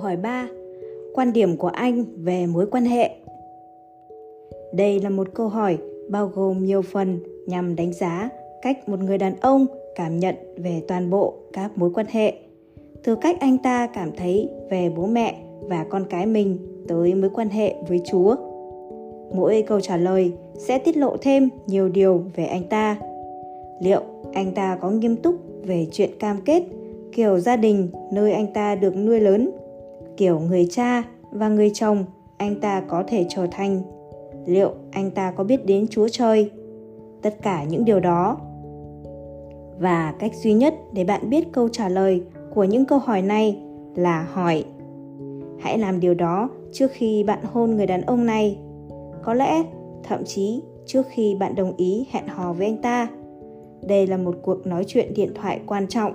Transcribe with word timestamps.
hỏi 0.00 0.16
3. 0.16 0.48
Quan 1.14 1.32
điểm 1.32 1.56
của 1.56 1.68
anh 1.68 2.04
về 2.16 2.46
mối 2.46 2.66
quan 2.66 2.84
hệ. 2.84 3.10
Đây 4.72 5.00
là 5.00 5.10
một 5.10 5.28
câu 5.34 5.48
hỏi 5.48 5.78
bao 6.08 6.30
gồm 6.34 6.64
nhiều 6.64 6.82
phần 6.82 7.18
nhằm 7.46 7.76
đánh 7.76 7.92
giá 7.92 8.28
cách 8.62 8.88
một 8.88 9.00
người 9.00 9.18
đàn 9.18 9.40
ông 9.40 9.66
cảm 9.94 10.18
nhận 10.18 10.34
về 10.56 10.82
toàn 10.88 11.10
bộ 11.10 11.34
các 11.52 11.78
mối 11.78 11.90
quan 11.94 12.06
hệ, 12.10 12.34
từ 13.04 13.16
cách 13.16 13.36
anh 13.40 13.58
ta 13.58 13.86
cảm 13.86 14.10
thấy 14.16 14.50
về 14.70 14.92
bố 14.96 15.06
mẹ 15.06 15.36
và 15.60 15.86
con 15.90 16.04
cái 16.10 16.26
mình 16.26 16.58
tới 16.88 17.14
mối 17.14 17.30
quan 17.34 17.48
hệ 17.48 17.74
với 17.88 18.00
chúa 18.10 18.36
mỗi 19.34 19.64
câu 19.66 19.80
trả 19.80 19.96
lời 19.96 20.32
sẽ 20.58 20.78
tiết 20.78 20.96
lộ 20.96 21.16
thêm 21.16 21.48
nhiều 21.66 21.88
điều 21.88 22.24
về 22.36 22.44
anh 22.44 22.64
ta 22.64 22.96
liệu 23.80 24.00
anh 24.32 24.52
ta 24.54 24.78
có 24.80 24.90
nghiêm 24.90 25.16
túc 25.16 25.34
về 25.64 25.86
chuyện 25.92 26.10
cam 26.18 26.40
kết 26.44 26.62
kiểu 27.12 27.38
gia 27.38 27.56
đình 27.56 27.88
nơi 28.12 28.32
anh 28.32 28.46
ta 28.46 28.74
được 28.74 28.96
nuôi 28.96 29.20
lớn 29.20 29.50
kiểu 30.16 30.40
người 30.40 30.66
cha 30.70 31.02
và 31.30 31.48
người 31.48 31.70
chồng 31.74 32.04
anh 32.36 32.60
ta 32.60 32.80
có 32.80 33.04
thể 33.08 33.26
trở 33.28 33.46
thành. 33.50 33.82
Liệu 34.46 34.70
anh 34.90 35.10
ta 35.10 35.30
có 35.30 35.44
biết 35.44 35.66
đến 35.66 35.86
chúa 35.90 36.08
trời? 36.08 36.50
Tất 37.22 37.42
cả 37.42 37.64
những 37.64 37.84
điều 37.84 38.00
đó. 38.00 38.38
Và 39.78 40.14
cách 40.18 40.34
duy 40.34 40.52
nhất 40.52 40.74
để 40.92 41.04
bạn 41.04 41.30
biết 41.30 41.52
câu 41.52 41.68
trả 41.68 41.88
lời 41.88 42.22
của 42.54 42.64
những 42.64 42.84
câu 42.84 42.98
hỏi 42.98 43.22
này 43.22 43.58
là 43.94 44.28
hỏi, 44.32 44.64
hãy 45.58 45.78
làm 45.78 46.00
điều 46.00 46.14
đó 46.14 46.48
trước 46.72 46.90
khi 46.92 47.24
bạn 47.24 47.38
hôn 47.52 47.70
người 47.70 47.86
đàn 47.86 48.00
ông 48.00 48.26
này. 48.26 48.58
Có 49.22 49.34
lẽ, 49.34 49.62
thậm 50.02 50.24
chí 50.24 50.62
trước 50.86 51.06
khi 51.10 51.34
bạn 51.34 51.54
đồng 51.54 51.76
ý 51.76 52.06
hẹn 52.10 52.26
hò 52.26 52.52
với 52.52 52.66
anh 52.66 52.82
ta. 52.82 53.08
Đây 53.82 54.06
là 54.06 54.16
một 54.16 54.34
cuộc 54.42 54.66
nói 54.66 54.84
chuyện 54.86 55.14
điện 55.14 55.30
thoại 55.34 55.60
quan 55.66 55.86
trọng. 55.88 56.12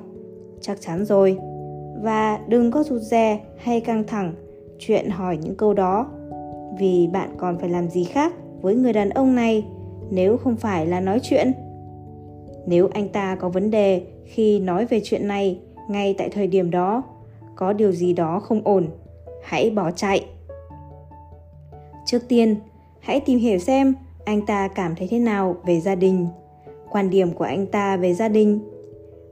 Chắc 0.62 0.82
chắn 0.82 1.06
rồi 1.06 1.38
và 2.02 2.40
đừng 2.48 2.72
có 2.72 2.84
rụt 2.84 3.02
rè 3.02 3.40
hay 3.58 3.82
căng 3.82 4.04
thẳng. 4.08 4.34
Chuyện 4.80 5.10
hỏi 5.10 5.38
những 5.38 5.56
câu 5.56 5.74
đó. 5.74 6.08
Vì 6.80 7.08
bạn 7.08 7.30
còn 7.38 7.58
phải 7.58 7.70
làm 7.70 7.90
gì 7.90 8.04
khác 8.04 8.34
với 8.62 8.76
người 8.76 8.94
đàn 8.94 9.10
ông 9.10 9.36
này 9.36 9.66
nếu 10.10 10.38
không 10.38 10.56
phải 10.56 10.88
là 10.88 11.00
nói 11.00 11.20
chuyện? 11.24 11.52
Nếu 12.66 12.90
anh 12.94 13.10
ta 13.10 13.36
có 13.36 13.50
vấn 13.50 13.72
đề 13.72 14.02
khi 14.26 14.60
nói 14.60 14.86
về 14.86 15.02
chuyện 15.04 15.28
này 15.28 15.60
ngay 15.90 16.16
tại 16.18 16.30
thời 16.30 16.48
điểm 16.48 16.72
đó, 16.72 17.04
có 17.56 17.74
điều 17.74 17.92
gì 17.92 18.14
đó 18.14 18.40
không 18.40 18.62
ổn, 18.64 18.88
hãy 19.44 19.70
bỏ 19.70 19.92
chạy. 19.92 20.26
Trước 22.06 22.28
tiên, 22.28 22.56
hãy 23.00 23.20
tìm 23.20 23.40
hiểu 23.40 23.60
xem 23.60 23.94
anh 24.26 24.46
ta 24.46 24.68
cảm 24.68 24.96
thấy 24.96 25.08
thế 25.08 25.20
nào 25.20 25.56
về 25.66 25.80
gia 25.80 25.96
đình. 25.96 26.28
Quan 26.90 27.10
điểm 27.10 27.34
của 27.34 27.44
anh 27.44 27.66
ta 27.66 27.98
về 27.98 28.14
gia 28.14 28.28
đình. 28.28 28.60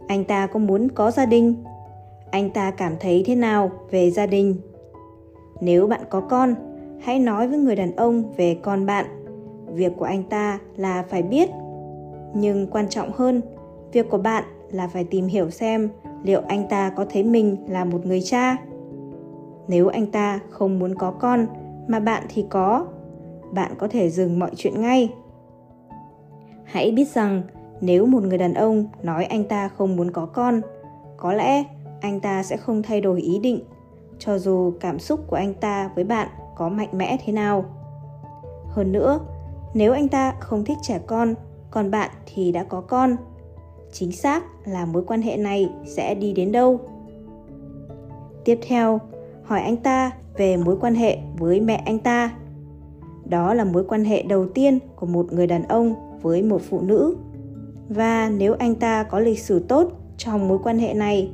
Anh 0.07 0.23
ta 0.23 0.47
có 0.47 0.59
muốn 0.59 0.87
có 0.91 1.11
gia 1.11 1.25
đình 1.25 1.55
anh 2.33 2.49
ta 2.49 2.71
cảm 2.71 2.93
thấy 2.99 3.23
thế 3.25 3.35
nào 3.35 3.71
về 3.91 4.11
gia 4.11 4.25
đình? 4.25 4.55
Nếu 5.61 5.87
bạn 5.87 6.01
có 6.09 6.21
con, 6.21 6.55
hãy 7.01 7.19
nói 7.19 7.47
với 7.47 7.57
người 7.57 7.75
đàn 7.75 7.95
ông 7.95 8.33
về 8.37 8.57
con 8.61 8.85
bạn. 8.85 9.05
Việc 9.67 9.93
của 9.97 10.05
anh 10.05 10.23
ta 10.23 10.59
là 10.75 11.03
phải 11.09 11.23
biết. 11.23 11.49
Nhưng 12.33 12.67
quan 12.67 12.89
trọng 12.89 13.11
hơn, 13.11 13.41
việc 13.91 14.09
của 14.09 14.17
bạn 14.17 14.43
là 14.71 14.87
phải 14.87 15.03
tìm 15.03 15.27
hiểu 15.27 15.49
xem 15.49 15.89
liệu 16.23 16.41
anh 16.47 16.67
ta 16.69 16.89
có 16.89 17.05
thấy 17.09 17.23
mình 17.23 17.57
là 17.67 17.85
một 17.85 18.05
người 18.05 18.21
cha. 18.21 18.57
Nếu 19.67 19.87
anh 19.87 20.05
ta 20.05 20.39
không 20.49 20.79
muốn 20.79 20.95
có 20.95 21.11
con 21.11 21.45
mà 21.87 21.99
bạn 21.99 22.23
thì 22.29 22.45
có, 22.49 22.85
bạn 23.51 23.71
có 23.77 23.87
thể 23.87 24.09
dừng 24.09 24.39
mọi 24.39 24.51
chuyện 24.55 24.81
ngay. 24.81 25.13
Hãy 26.63 26.91
biết 26.91 27.07
rằng 27.07 27.41
nếu 27.81 28.05
một 28.05 28.23
người 28.23 28.37
đàn 28.37 28.53
ông 28.53 28.85
nói 29.03 29.25
anh 29.25 29.43
ta 29.43 29.67
không 29.67 29.95
muốn 29.95 30.11
có 30.11 30.25
con, 30.25 30.61
có 31.17 31.33
lẽ 31.33 31.63
anh 32.03 32.19
ta 32.19 32.43
sẽ 32.43 32.57
không 32.57 32.83
thay 32.83 33.01
đổi 33.01 33.21
ý 33.21 33.39
định, 33.39 33.59
cho 34.19 34.37
dù 34.37 34.73
cảm 34.79 34.99
xúc 34.99 35.19
của 35.27 35.35
anh 35.35 35.53
ta 35.53 35.91
với 35.95 36.03
bạn 36.03 36.27
có 36.55 36.69
mạnh 36.69 36.89
mẽ 36.91 37.17
thế 37.25 37.33
nào. 37.33 37.65
Hơn 38.69 38.91
nữa, 38.91 39.19
nếu 39.73 39.93
anh 39.93 40.07
ta 40.07 40.35
không 40.39 40.63
thích 40.63 40.77
trẻ 40.81 40.99
con, 41.07 41.33
còn 41.71 41.91
bạn 41.91 42.09
thì 42.25 42.51
đã 42.51 42.63
có 42.63 42.81
con. 42.81 43.15
Chính 43.91 44.11
xác 44.11 44.43
là 44.65 44.85
mối 44.85 45.03
quan 45.07 45.21
hệ 45.21 45.37
này 45.37 45.69
sẽ 45.85 46.15
đi 46.15 46.33
đến 46.33 46.51
đâu? 46.51 46.79
Tiếp 48.45 48.59
theo, 48.67 48.99
hỏi 49.43 49.61
anh 49.61 49.77
ta 49.77 50.11
về 50.37 50.57
mối 50.57 50.77
quan 50.81 50.95
hệ 50.95 51.17
với 51.37 51.61
mẹ 51.61 51.83
anh 51.85 51.99
ta. 51.99 52.33
Đó 53.25 53.53
là 53.53 53.63
mối 53.63 53.83
quan 53.87 54.05
hệ 54.05 54.23
đầu 54.23 54.45
tiên 54.49 54.79
của 54.95 55.05
một 55.05 55.33
người 55.33 55.47
đàn 55.47 55.63
ông 55.63 55.95
với 56.21 56.43
một 56.43 56.61
phụ 56.69 56.81
nữ. 56.81 57.15
Và 57.89 58.29
nếu 58.29 58.55
anh 58.59 58.75
ta 58.75 59.03
có 59.03 59.19
lịch 59.19 59.39
sử 59.39 59.59
tốt 59.59 59.91
trong 60.17 60.47
mối 60.47 60.59
quan 60.63 60.79
hệ 60.79 60.93
này 60.93 61.31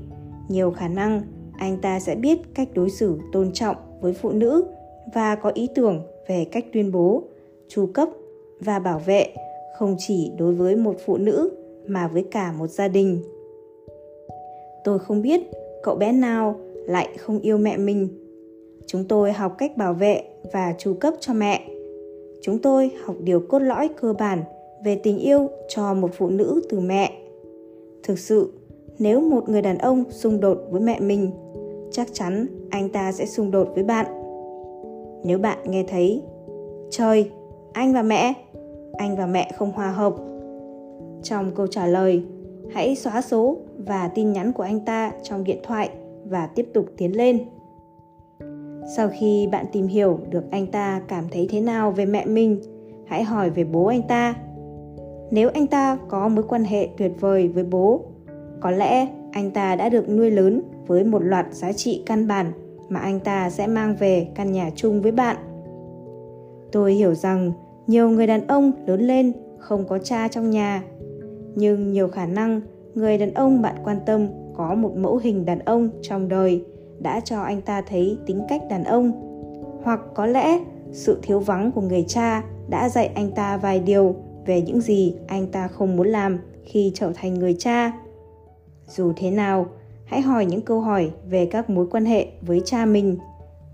nhiều 0.49 0.71
khả 0.71 0.87
năng 0.87 1.21
anh 1.57 1.77
ta 1.81 1.99
sẽ 1.99 2.15
biết 2.15 2.39
cách 2.53 2.67
đối 2.73 2.89
xử 2.89 3.19
tôn 3.31 3.51
trọng 3.53 3.75
với 4.01 4.13
phụ 4.13 4.31
nữ 4.31 4.65
và 5.13 5.35
có 5.35 5.51
ý 5.53 5.67
tưởng 5.75 6.01
về 6.27 6.45
cách 6.45 6.65
tuyên 6.73 6.91
bố, 6.91 7.23
chu 7.67 7.85
cấp 7.85 8.09
và 8.59 8.79
bảo 8.79 8.99
vệ 9.05 9.33
không 9.77 9.95
chỉ 9.97 10.31
đối 10.37 10.53
với 10.53 10.75
một 10.75 10.95
phụ 11.05 11.17
nữ 11.17 11.49
mà 11.87 12.07
với 12.07 12.25
cả 12.31 12.51
một 12.51 12.67
gia 12.67 12.87
đình. 12.87 13.23
Tôi 14.83 14.99
không 14.99 15.21
biết 15.21 15.41
cậu 15.83 15.95
bé 15.95 16.11
nào 16.11 16.59
lại 16.73 17.09
không 17.17 17.39
yêu 17.39 17.57
mẹ 17.57 17.77
mình. 17.77 18.07
Chúng 18.87 19.03
tôi 19.03 19.31
học 19.31 19.55
cách 19.57 19.77
bảo 19.77 19.93
vệ 19.93 20.23
và 20.53 20.75
chu 20.77 20.93
cấp 20.93 21.13
cho 21.19 21.33
mẹ. 21.33 21.67
Chúng 22.41 22.59
tôi 22.59 22.91
học 23.03 23.15
điều 23.19 23.39
cốt 23.39 23.59
lõi 23.59 23.89
cơ 24.01 24.13
bản 24.13 24.43
về 24.85 24.95
tình 24.95 25.19
yêu 25.19 25.49
cho 25.67 25.93
một 25.93 26.11
phụ 26.13 26.29
nữ 26.29 26.61
từ 26.69 26.79
mẹ. 26.79 27.21
Thực 28.03 28.19
sự 28.19 28.51
nếu 28.99 29.21
một 29.21 29.49
người 29.49 29.61
đàn 29.61 29.77
ông 29.77 30.03
xung 30.09 30.39
đột 30.39 30.57
với 30.69 30.81
mẹ 30.81 30.99
mình, 30.99 31.31
chắc 31.91 32.07
chắn 32.13 32.47
anh 32.69 32.89
ta 32.89 33.11
sẽ 33.11 33.25
xung 33.25 33.51
đột 33.51 33.67
với 33.75 33.83
bạn. 33.83 34.05
Nếu 35.23 35.39
bạn 35.39 35.57
nghe 35.65 35.83
thấy, 35.87 36.23
trời, 36.89 37.31
anh 37.73 37.93
và 37.93 38.01
mẹ, 38.01 38.33
anh 38.93 39.15
và 39.15 39.25
mẹ 39.25 39.51
không 39.57 39.71
hòa 39.71 39.91
hợp. 39.91 40.15
Trong 41.23 41.51
câu 41.55 41.67
trả 41.67 41.87
lời, 41.87 42.23
hãy 42.71 42.95
xóa 42.95 43.21
số 43.21 43.57
và 43.77 44.07
tin 44.07 44.33
nhắn 44.33 44.51
của 44.53 44.63
anh 44.63 44.79
ta 44.79 45.11
trong 45.23 45.43
điện 45.43 45.59
thoại 45.63 45.89
và 46.25 46.47
tiếp 46.47 46.69
tục 46.73 46.85
tiến 46.97 47.17
lên. 47.17 47.39
Sau 48.95 49.09
khi 49.19 49.47
bạn 49.51 49.65
tìm 49.71 49.87
hiểu 49.87 50.19
được 50.29 50.43
anh 50.51 50.67
ta 50.67 51.01
cảm 51.07 51.25
thấy 51.31 51.47
thế 51.49 51.61
nào 51.61 51.91
về 51.91 52.05
mẹ 52.05 52.25
mình, 52.25 52.61
hãy 53.05 53.23
hỏi 53.23 53.49
về 53.49 53.63
bố 53.63 53.85
anh 53.85 54.01
ta. 54.07 54.35
Nếu 55.31 55.49
anh 55.53 55.67
ta 55.67 55.97
có 56.07 56.27
mối 56.27 56.43
quan 56.49 56.63
hệ 56.63 56.89
tuyệt 56.97 57.11
vời 57.19 57.47
với 57.47 57.63
bố 57.63 58.01
có 58.61 58.71
lẽ 58.71 59.07
anh 59.31 59.51
ta 59.51 59.75
đã 59.75 59.89
được 59.89 60.09
nuôi 60.09 60.31
lớn 60.31 60.61
với 60.87 61.03
một 61.03 61.19
loạt 61.19 61.45
giá 61.51 61.73
trị 61.73 62.03
căn 62.05 62.27
bản 62.27 62.51
mà 62.89 62.99
anh 62.99 63.19
ta 63.19 63.49
sẽ 63.49 63.67
mang 63.67 63.95
về 63.95 64.27
căn 64.35 64.51
nhà 64.51 64.69
chung 64.75 65.01
với 65.01 65.11
bạn. 65.11 65.35
Tôi 66.71 66.93
hiểu 66.93 67.13
rằng 67.13 67.51
nhiều 67.87 68.09
người 68.09 68.27
đàn 68.27 68.47
ông 68.47 68.71
lớn 68.85 69.01
lên 69.01 69.33
không 69.57 69.87
có 69.87 69.97
cha 69.97 70.27
trong 70.27 70.49
nhà, 70.49 70.83
nhưng 71.55 71.91
nhiều 71.91 72.07
khả 72.07 72.25
năng 72.25 72.61
người 72.93 73.17
đàn 73.17 73.33
ông 73.33 73.61
bạn 73.61 73.75
quan 73.83 73.97
tâm 74.05 74.27
có 74.55 74.75
một 74.75 74.91
mẫu 74.97 75.17
hình 75.17 75.45
đàn 75.45 75.59
ông 75.59 75.89
trong 76.01 76.29
đời 76.29 76.63
đã 76.99 77.19
cho 77.19 77.41
anh 77.41 77.61
ta 77.61 77.81
thấy 77.81 78.17
tính 78.25 78.41
cách 78.49 78.61
đàn 78.69 78.83
ông. 78.83 79.11
Hoặc 79.83 79.99
có 80.15 80.25
lẽ 80.25 80.59
sự 80.91 81.19
thiếu 81.21 81.39
vắng 81.39 81.71
của 81.71 81.81
người 81.81 82.05
cha 82.07 82.43
đã 82.69 82.89
dạy 82.89 83.11
anh 83.15 83.31
ta 83.31 83.57
vài 83.57 83.79
điều 83.79 84.15
về 84.45 84.61
những 84.61 84.81
gì 84.81 85.15
anh 85.27 85.47
ta 85.47 85.67
không 85.67 85.97
muốn 85.97 86.07
làm 86.07 86.39
khi 86.63 86.91
trở 86.95 87.11
thành 87.15 87.33
người 87.33 87.55
cha 87.59 87.91
dù 88.89 89.13
thế 89.15 89.31
nào, 89.31 89.65
hãy 90.05 90.21
hỏi 90.21 90.45
những 90.45 90.61
câu 90.61 90.81
hỏi 90.81 91.11
về 91.29 91.45
các 91.45 91.69
mối 91.69 91.87
quan 91.91 92.05
hệ 92.05 92.27
với 92.41 92.61
cha 92.65 92.85
mình 92.85 93.17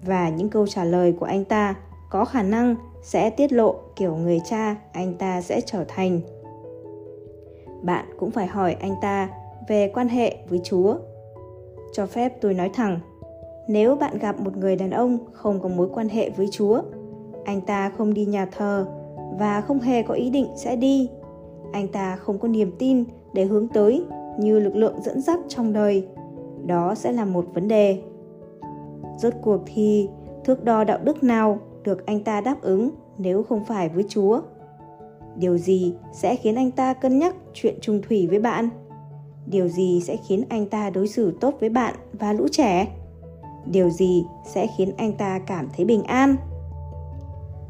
và 0.06 0.30
những 0.30 0.50
câu 0.50 0.68
trả 0.68 0.84
lời 0.84 1.14
của 1.20 1.26
anh 1.26 1.46
ta 1.46 1.76
có 2.10 2.26
khả 2.26 2.44
năng 2.44 2.76
sẽ 3.04 3.30
tiết 3.30 3.54
lộ 3.54 3.76
kiểu 3.96 4.16
người 4.16 4.42
cha 4.50 4.76
anh 4.92 5.14
ta 5.14 5.42
sẽ 5.42 5.62
trở 5.62 5.84
thành. 5.88 6.22
Bạn 7.82 8.06
cũng 8.20 8.32
phải 8.32 8.48
hỏi 8.48 8.76
anh 8.80 8.96
ta 9.02 9.30
về 9.68 9.92
quan 9.94 10.08
hệ 10.08 10.38
với 10.50 10.62
chúa. 10.64 10.96
Cho 11.94 12.06
phép 12.06 12.42
tôi 12.42 12.54
nói 12.54 12.70
thẳng, 12.74 13.00
nếu 13.68 13.96
bạn 13.96 14.18
gặp 14.18 14.40
một 14.40 14.58
người 14.58 14.76
đàn 14.76 14.90
ông 14.90 15.18
không 15.32 15.60
có 15.60 15.70
mối 15.70 15.90
quan 15.94 16.10
hệ 16.10 16.30
với 16.30 16.48
chúa, 16.52 16.82
anh 17.46 17.62
ta 17.62 17.90
không 17.98 18.14
đi 18.14 18.26
nhà 18.26 18.46
thờ 18.46 18.88
và 19.40 19.62
không 19.62 19.80
hề 19.80 20.04
có 20.04 20.14
ý 20.14 20.30
định 20.30 20.48
sẽ 20.56 20.76
đi. 20.76 21.10
Anh 21.72 21.88
ta 21.88 22.16
không 22.16 22.40
có 22.40 22.48
niềm 22.48 22.72
tin 22.80 23.04
để 23.34 23.46
hướng 23.46 23.68
tới 23.68 24.06
như 24.40 24.60
lực 24.60 24.76
lượng 24.76 25.02
dẫn 25.02 25.22
dắt 25.22 25.40
trong 25.48 25.74
đời. 25.74 26.08
Đó 26.66 26.96
sẽ 26.96 27.12
là 27.12 27.26
một 27.26 27.46
vấn 27.54 27.68
đề. 27.68 28.02
Rốt 29.18 29.34
cuộc 29.42 29.62
thì, 29.66 30.10
thước 30.44 30.64
đo 30.64 30.84
đạo 30.84 31.00
đức 31.04 31.24
nào 31.24 31.60
được 31.84 32.06
anh 32.06 32.24
ta 32.24 32.42
đáp 32.42 32.62
ứng 32.62 32.90
nếu 33.18 33.44
không 33.44 33.66
phải 33.66 33.90
với 33.90 34.06
chúa? 34.10 34.42
Điều 35.36 35.58
gì 35.58 35.94
sẽ 36.14 36.36
khiến 36.36 36.56
anh 36.56 36.72
ta 36.72 36.94
cân 36.94 37.20
nhắc 37.20 37.36
chuyện 37.54 37.76
trung 37.82 38.02
thủy 38.08 38.28
với 38.28 38.40
bạn? 38.40 38.70
Điều 39.46 39.68
gì 39.68 40.02
sẽ 40.02 40.18
khiến 40.28 40.44
anh 40.50 40.66
ta 40.66 40.90
đối 40.90 41.08
xử 41.08 41.38
tốt 41.42 41.54
với 41.60 41.70
bạn 41.70 41.96
và 42.14 42.34
lũ 42.34 42.48
trẻ? 42.52 42.88
Điều 43.66 43.90
gì 43.90 44.26
sẽ 44.46 44.68
khiến 44.78 44.94
anh 44.98 45.14
ta 45.14 45.40
cảm 45.40 45.68
thấy 45.76 45.86
bình 45.86 46.04
an? 46.04 46.36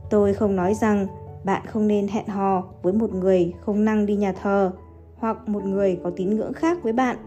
Tôi 0.09 0.33
không 0.33 0.55
nói 0.55 0.73
rằng 0.73 1.07
bạn 1.43 1.61
không 1.65 1.87
nên 1.87 2.07
hẹn 2.07 2.27
hò 2.27 2.63
với 2.81 2.93
một 2.93 3.13
người 3.13 3.53
không 3.61 3.85
năng 3.85 4.05
đi 4.05 4.15
nhà 4.15 4.33
thờ 4.41 4.71
hoặc 5.15 5.49
một 5.49 5.63
người 5.63 5.99
có 6.03 6.09
tín 6.09 6.29
ngưỡng 6.29 6.53
khác 6.53 6.83
với 6.83 6.93
bạn. 6.93 7.17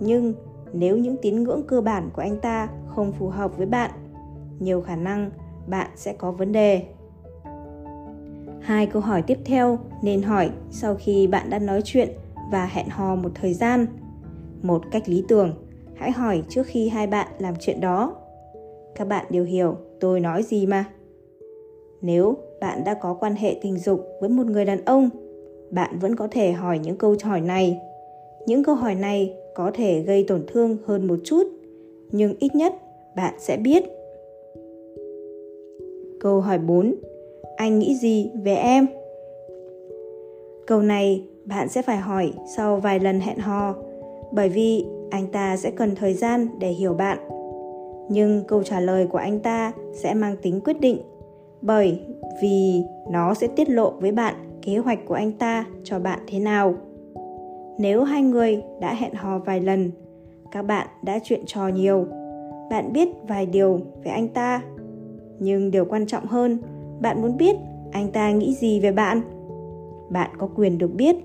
Nhưng 0.00 0.34
nếu 0.72 0.96
những 0.96 1.16
tín 1.22 1.42
ngưỡng 1.42 1.62
cơ 1.66 1.80
bản 1.80 2.10
của 2.12 2.22
anh 2.22 2.40
ta 2.40 2.68
không 2.86 3.12
phù 3.12 3.28
hợp 3.28 3.56
với 3.56 3.66
bạn, 3.66 3.90
nhiều 4.58 4.80
khả 4.80 4.96
năng 4.96 5.30
bạn 5.66 5.90
sẽ 5.96 6.12
có 6.12 6.32
vấn 6.32 6.52
đề. 6.52 6.86
Hai 8.60 8.86
câu 8.86 9.02
hỏi 9.02 9.22
tiếp 9.22 9.38
theo 9.44 9.78
nên 10.02 10.22
hỏi 10.22 10.50
sau 10.70 10.94
khi 10.94 11.26
bạn 11.26 11.50
đã 11.50 11.58
nói 11.58 11.80
chuyện 11.84 12.08
và 12.50 12.66
hẹn 12.66 12.88
hò 12.88 13.14
một 13.14 13.30
thời 13.34 13.54
gian. 13.54 13.86
Một 14.62 14.82
cách 14.90 15.08
lý 15.08 15.24
tưởng, 15.28 15.54
hãy 15.94 16.10
hỏi 16.10 16.42
trước 16.48 16.66
khi 16.66 16.88
hai 16.88 17.06
bạn 17.06 17.28
làm 17.38 17.54
chuyện 17.60 17.80
đó. 17.80 18.16
Các 18.94 19.08
bạn 19.08 19.26
đều 19.30 19.44
hiểu 19.44 19.76
tôi 20.00 20.20
nói 20.20 20.42
gì 20.42 20.66
mà. 20.66 20.84
Nếu 22.02 22.36
bạn 22.60 22.84
đã 22.84 22.94
có 22.94 23.14
quan 23.14 23.34
hệ 23.34 23.58
tình 23.62 23.78
dục 23.78 24.06
với 24.20 24.30
một 24.30 24.46
người 24.46 24.64
đàn 24.64 24.84
ông 24.84 25.10
bạn 25.74 25.98
vẫn 25.98 26.16
có 26.16 26.28
thể 26.30 26.52
hỏi 26.52 26.78
những 26.78 26.96
câu 26.96 27.16
hỏi 27.22 27.40
này. 27.40 27.80
Những 28.46 28.64
câu 28.64 28.74
hỏi 28.74 28.94
này 28.94 29.34
có 29.54 29.70
thể 29.74 30.02
gây 30.02 30.24
tổn 30.28 30.44
thương 30.46 30.76
hơn 30.86 31.06
một 31.06 31.16
chút, 31.24 31.42
nhưng 32.12 32.34
ít 32.38 32.54
nhất 32.54 32.72
bạn 33.16 33.34
sẽ 33.38 33.56
biết. 33.56 33.84
Câu 36.20 36.40
hỏi 36.40 36.58
4 36.58 36.94
anh 37.56 37.78
nghĩ 37.78 37.94
gì 37.94 38.30
về 38.42 38.54
em? 38.54 38.86
Câu 40.66 40.82
này 40.82 41.22
bạn 41.44 41.68
sẽ 41.68 41.82
phải 41.82 41.96
hỏi 41.96 42.32
sau 42.56 42.76
vài 42.76 43.00
lần 43.00 43.20
hẹn 43.20 43.38
hò, 43.38 43.74
bởi 44.32 44.48
vì 44.48 44.84
anh 45.10 45.26
ta 45.26 45.56
sẽ 45.56 45.70
cần 45.70 45.94
thời 45.94 46.14
gian 46.14 46.48
để 46.58 46.68
hiểu 46.68 46.94
bạn. 46.94 47.18
Nhưng 48.08 48.44
câu 48.48 48.62
trả 48.62 48.80
lời 48.80 49.06
của 49.06 49.18
anh 49.18 49.40
ta 49.40 49.72
sẽ 49.92 50.14
mang 50.14 50.36
tính 50.42 50.60
quyết 50.64 50.80
định, 50.80 50.98
bởi 51.62 51.98
vì 52.42 52.82
nó 53.10 53.34
sẽ 53.34 53.46
tiết 53.46 53.68
lộ 53.68 53.90
với 53.90 54.12
bạn 54.12 54.34
kế 54.64 54.78
hoạch 54.78 54.98
của 55.06 55.14
anh 55.14 55.32
ta 55.32 55.64
cho 55.84 55.98
bạn 55.98 56.18
thế 56.26 56.38
nào. 56.38 56.74
Nếu 57.78 58.04
hai 58.04 58.22
người 58.22 58.62
đã 58.80 58.94
hẹn 58.94 59.14
hò 59.14 59.38
vài 59.38 59.60
lần, 59.60 59.90
các 60.52 60.62
bạn 60.62 60.86
đã 61.02 61.18
chuyện 61.22 61.40
trò 61.46 61.68
nhiều, 61.68 62.06
bạn 62.70 62.92
biết 62.92 63.08
vài 63.28 63.46
điều 63.46 63.80
về 64.04 64.10
anh 64.10 64.28
ta. 64.28 64.62
Nhưng 65.38 65.70
điều 65.70 65.84
quan 65.84 66.06
trọng 66.06 66.26
hơn, 66.26 66.58
bạn 67.00 67.22
muốn 67.22 67.36
biết 67.36 67.56
anh 67.92 68.10
ta 68.12 68.30
nghĩ 68.30 68.54
gì 68.54 68.80
về 68.80 68.92
bạn. 68.92 69.20
Bạn 70.10 70.30
có 70.38 70.48
quyền 70.56 70.78
được 70.78 70.94
biết. 70.94 71.16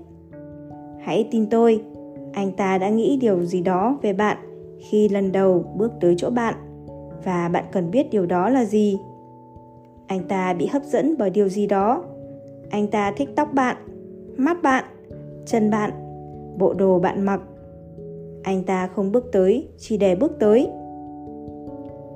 Hãy 1.00 1.28
tin 1.30 1.46
tôi, 1.46 1.82
anh 2.32 2.52
ta 2.52 2.78
đã 2.78 2.88
nghĩ 2.88 3.18
điều 3.20 3.42
gì 3.42 3.60
đó 3.60 3.98
về 4.02 4.12
bạn 4.12 4.36
khi 4.78 5.08
lần 5.08 5.32
đầu 5.32 5.64
bước 5.76 5.92
tới 6.00 6.14
chỗ 6.18 6.30
bạn, 6.30 6.54
và 7.24 7.48
bạn 7.48 7.64
cần 7.72 7.90
biết 7.90 8.10
điều 8.10 8.26
đó 8.26 8.48
là 8.48 8.64
gì. 8.64 8.98
Anh 10.06 10.28
ta 10.28 10.52
bị 10.52 10.66
hấp 10.66 10.84
dẫn 10.84 11.14
bởi 11.18 11.30
điều 11.30 11.48
gì 11.48 11.66
đó 11.66 12.04
anh 12.70 12.86
ta 12.86 13.12
thích 13.16 13.28
tóc 13.36 13.48
bạn, 13.52 13.76
mắt 14.36 14.62
bạn, 14.62 14.84
chân 15.46 15.70
bạn, 15.70 15.90
bộ 16.58 16.74
đồ 16.74 16.98
bạn 16.98 17.22
mặc. 17.22 17.40
Anh 18.42 18.64
ta 18.64 18.86
không 18.86 19.12
bước 19.12 19.24
tới, 19.32 19.68
chỉ 19.78 19.96
để 19.96 20.14
bước 20.14 20.32
tới. 20.38 20.68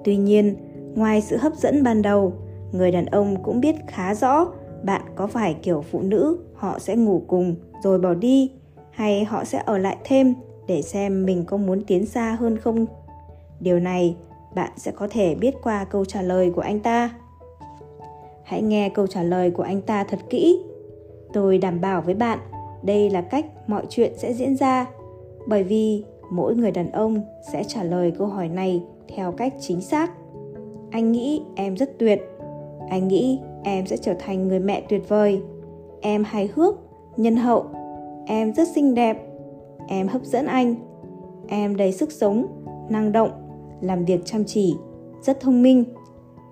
Tuy 0.05 0.17
nhiên, 0.17 0.56
ngoài 0.95 1.21
sự 1.21 1.37
hấp 1.37 1.55
dẫn 1.55 1.83
ban 1.83 2.03
đầu, 2.03 2.33
người 2.73 2.93
đàn 2.93 3.06
ông 3.06 3.43
cũng 3.43 3.61
biết 3.61 3.77
khá 3.87 4.15
rõ 4.15 4.47
bạn 4.85 5.03
có 5.15 5.27
phải 5.27 5.56
kiểu 5.62 5.85
phụ 5.91 6.01
nữ 6.03 6.39
họ 6.55 6.79
sẽ 6.79 6.97
ngủ 6.97 7.23
cùng 7.27 7.55
rồi 7.83 7.99
bỏ 7.99 8.15
đi, 8.15 8.50
hay 8.91 9.25
họ 9.25 9.45
sẽ 9.45 9.62
ở 9.67 9.79
lại 9.79 9.97
thêm 10.05 10.35
để 10.67 10.83
xem 10.83 11.27
mình 11.27 11.45
có 11.45 11.57
muốn 11.57 11.83
tiến 11.87 12.07
xa 12.07 12.37
hơn 12.41 12.59
không. 12.59 12.87
Điều 13.61 13.81
này, 13.81 14.17
bạn 14.55 14.71
sẽ 14.77 14.91
có 14.91 15.09
thể 15.11 15.35
biết 15.35 15.55
qua 15.62 15.85
câu 15.85 16.05
trả 16.05 16.23
lời 16.23 16.53
của 16.55 16.61
anh 16.61 16.81
ta 16.81 17.11
hãy 18.44 18.62
nghe 18.62 18.88
câu 18.88 19.06
trả 19.06 19.23
lời 19.23 19.50
của 19.50 19.62
anh 19.62 19.81
ta 19.82 20.05
thật 20.05 20.19
kỹ. 20.31 20.62
Tôi 21.32 21.58
đảm 21.58 21.81
bảo 21.81 22.02
với 22.02 22.14
bạn, 22.14 22.38
đây 22.82 23.11
là 23.11 23.20
cách 23.20 23.46
mọi 23.67 23.87
chuyện 23.88 24.12
sẽ 24.17 24.32
diễn 24.32 24.56
ra, 24.56 24.87
bởi 25.49 25.62
vì 25.62 26.05
mỗi 26.31 26.55
người 26.55 26.70
đàn 26.70 26.93
ông 26.93 27.20
sẽ 27.52 27.64
trả 27.64 27.82
lời 27.82 28.12
câu 28.19 28.26
hỏi 28.26 28.49
này 28.49 28.82
theo 29.17 29.32
cách 29.32 29.55
chính 29.61 29.81
xác. 29.81 30.12
Anh 30.91 31.12
nghĩ 31.12 31.43
em 31.55 31.76
rất 31.76 31.99
tuyệt. 31.99 32.23
Anh 32.91 33.08
nghĩ 33.08 33.41
em 33.62 33.87
sẽ 33.87 33.96
trở 33.96 34.14
thành 34.19 34.49
người 34.49 34.61
mẹ 34.61 34.82
tuyệt 34.88 35.08
vời. 35.08 35.43
Em 36.00 36.25
hài 36.25 36.50
hước, 36.55 36.75
nhân 37.17 37.37
hậu. 37.37 37.64
Em 38.26 38.55
rất 38.55 38.69
xinh 38.69 38.94
đẹp. 38.94 39.26
Em 39.88 40.08
hấp 40.08 40.25
dẫn 40.25 40.47
anh. 40.47 40.75
Em 41.49 41.76
đầy 41.76 41.93
sức 41.93 42.12
sống, 42.12 42.47
năng 42.88 43.12
động, 43.12 43.31
làm 43.81 44.05
việc 44.05 44.20
chăm 44.25 44.44
chỉ, 44.44 44.76
rất 45.23 45.40
thông 45.40 45.62
minh. 45.62 45.85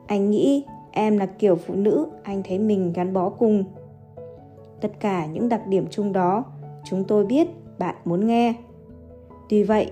Anh 0.06 0.30
nghĩ 0.30 0.64
em 0.92 1.18
là 1.18 1.26
kiểu 1.26 1.56
phụ 1.56 1.74
nữ, 1.74 2.06
anh 2.22 2.42
thấy 2.48 2.58
mình 2.58 2.92
gắn 2.92 3.12
bó 3.12 3.28
cùng. 3.28 3.64
Tất 4.80 5.00
cả 5.00 5.26
những 5.26 5.48
đặc 5.48 5.66
điểm 5.66 5.86
chung 5.90 6.12
đó, 6.12 6.44
chúng 6.84 7.04
tôi 7.04 7.24
biết 7.24 7.48
bạn 7.78 7.94
muốn 8.04 8.26
nghe. 8.26 8.54
Tuy 9.48 9.62
vậy, 9.62 9.90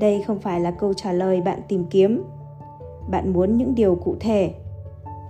đây 0.00 0.22
không 0.26 0.38
phải 0.38 0.60
là 0.60 0.70
câu 0.70 0.94
trả 0.94 1.12
lời 1.12 1.40
bạn 1.40 1.60
tìm 1.68 1.84
kiếm. 1.90 2.22
Bạn 3.10 3.32
muốn 3.32 3.56
những 3.56 3.74
điều 3.74 3.94
cụ 3.94 4.16
thể. 4.20 4.54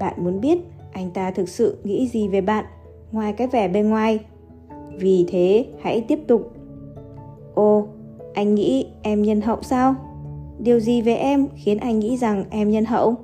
Bạn 0.01 0.15
muốn 0.25 0.41
biết 0.41 0.59
anh 0.93 1.11
ta 1.11 1.31
thực 1.31 1.49
sự 1.49 1.79
nghĩ 1.85 2.09
gì 2.09 2.29
về 2.29 2.41
bạn 2.41 2.65
ngoài 3.13 3.33
cái 3.33 3.47
vẻ 3.47 3.69
bên 3.69 3.91
ngoài. 3.91 4.19
Vì 4.99 5.27
thế, 5.29 5.67
hãy 5.81 6.05
tiếp 6.09 6.19
tục. 6.29 6.53
Ô 7.55 7.87
anh 8.35 8.55
nghĩ 8.55 8.87
em 9.03 9.23
nhân 9.23 9.41
hậu 9.41 9.63
sao? 9.63 9.95
Điều 10.59 10.81
gì 10.81 11.03
về 11.03 11.15
em 11.15 11.49
khiến 11.55 11.79
anh 11.79 11.99
nghĩ 11.99 12.17
rằng 12.17 12.45
em 12.51 12.71
nhân 12.71 12.85
hậu? 12.85 13.15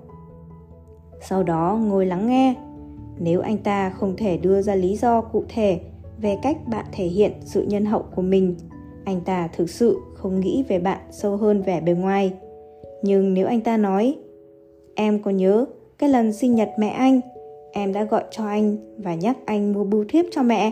Sau 1.20 1.42
đó 1.42 1.78
ngồi 1.82 2.06
lắng 2.06 2.26
nghe. 2.26 2.54
Nếu 3.18 3.40
anh 3.40 3.58
ta 3.58 3.90
không 3.90 4.16
thể 4.16 4.36
đưa 4.36 4.62
ra 4.62 4.74
lý 4.74 4.96
do 4.96 5.20
cụ 5.20 5.44
thể 5.48 5.80
về 6.20 6.36
cách 6.42 6.56
bạn 6.66 6.84
thể 6.92 7.04
hiện 7.04 7.32
sự 7.44 7.62
nhân 7.62 7.84
hậu 7.84 8.04
của 8.16 8.22
mình, 8.22 8.56
anh 9.04 9.20
ta 9.20 9.48
thực 9.56 9.70
sự 9.70 9.98
không 10.14 10.40
nghĩ 10.40 10.64
về 10.68 10.78
bạn 10.78 10.98
sâu 11.10 11.36
hơn 11.36 11.62
vẻ 11.62 11.80
bề 11.80 11.92
ngoài. 11.92 12.32
Nhưng 13.02 13.34
nếu 13.34 13.46
anh 13.46 13.60
ta 13.60 13.76
nói, 13.76 14.16
em 14.94 15.22
có 15.22 15.30
nhớ 15.30 15.64
cái 15.98 16.08
lần 16.08 16.32
sinh 16.32 16.54
nhật 16.54 16.70
mẹ 16.78 16.88
anh? 16.88 17.20
Em 17.72 17.92
đã 17.92 18.04
gọi 18.04 18.22
cho 18.30 18.46
anh 18.46 18.76
và 18.98 19.14
nhắc 19.14 19.36
anh 19.44 19.72
mua 19.72 19.84
bưu 19.84 20.04
thiếp 20.08 20.24
cho 20.30 20.42
mẹ. 20.42 20.70